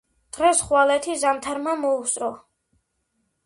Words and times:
დღეს-ხვალეთი 0.37 1.19
ზამთარმა 1.25 1.77
მოუსწრო 1.85 2.33